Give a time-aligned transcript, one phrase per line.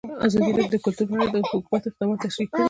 [0.25, 2.59] ازادي راډیو د کلتور په اړه د حکومت اقدامات تشریح کړي.